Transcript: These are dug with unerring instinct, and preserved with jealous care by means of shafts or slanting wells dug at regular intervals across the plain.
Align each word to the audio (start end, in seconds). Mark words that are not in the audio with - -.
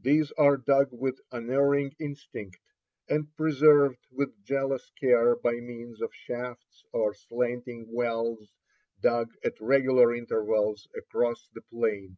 These 0.00 0.32
are 0.38 0.56
dug 0.56 0.88
with 0.94 1.20
unerring 1.30 1.94
instinct, 2.00 2.56
and 3.06 3.36
preserved 3.36 4.06
with 4.10 4.42
jealous 4.42 4.90
care 4.98 5.36
by 5.36 5.60
means 5.60 6.00
of 6.00 6.14
shafts 6.14 6.86
or 6.90 7.12
slanting 7.12 7.92
wells 7.92 8.54
dug 9.02 9.34
at 9.44 9.60
regular 9.60 10.14
intervals 10.14 10.88
across 10.96 11.50
the 11.52 11.60
plain. 11.60 12.16